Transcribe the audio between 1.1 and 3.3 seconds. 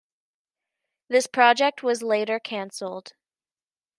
project was later cancelled.